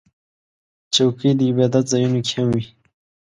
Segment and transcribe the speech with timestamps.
[0.93, 2.65] چوکۍ د عبادت ځایونو کې هم وي.